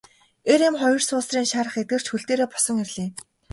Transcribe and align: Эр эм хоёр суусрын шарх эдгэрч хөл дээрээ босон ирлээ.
Эр 0.51 0.61
эм 0.67 0.75
хоёр 0.81 1.01
суусрын 1.07 1.45
шарх 1.51 1.73
эдгэрч 1.81 2.05
хөл 2.09 2.23
дээрээ 2.27 2.47
босон 2.51 2.77
ирлээ. 2.83 3.09